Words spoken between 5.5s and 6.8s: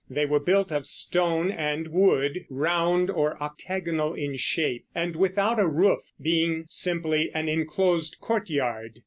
a roof, being